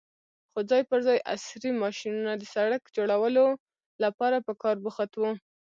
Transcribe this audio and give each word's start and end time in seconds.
خو 0.51 0.59
ځای 0.69 0.81
پر 0.89 0.99
ځای 1.07 1.19
عصرې 1.33 1.71
ماشينونه 1.81 2.31
د 2.37 2.43
سړک 2.53 2.81
جوړولو 2.95 3.45
لپاره 4.03 4.37
په 4.45 4.53
کار 4.61 4.75
بوخت 4.83 5.11
وو. 5.15 5.31